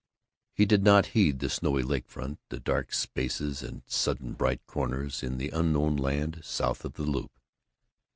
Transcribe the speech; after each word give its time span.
He 0.51 0.65
did 0.65 0.83
not 0.83 1.05
heed 1.13 1.37
the 1.37 1.47
snowy 1.47 1.83
lake 1.83 2.07
front, 2.09 2.39
the 2.49 2.59
dark 2.59 2.91
spaces 2.91 3.61
and 3.61 3.83
sudden 3.85 4.33
bright 4.33 4.65
corners 4.65 5.21
in 5.21 5.37
the 5.37 5.49
unknown 5.49 5.95
land 5.95 6.41
south 6.43 6.85
of 6.85 6.93
the 6.93 7.03
Loop. 7.03 7.39